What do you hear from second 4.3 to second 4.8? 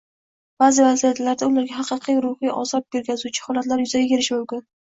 mumkin.